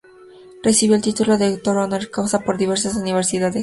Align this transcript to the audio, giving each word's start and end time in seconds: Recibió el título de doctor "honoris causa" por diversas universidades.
Recibió 0.63 0.95
el 0.95 1.03
título 1.03 1.37
de 1.37 1.51
doctor 1.51 1.77
"honoris 1.77 2.07
causa" 2.07 2.39
por 2.39 2.57
diversas 2.57 2.95
universidades. 2.95 3.59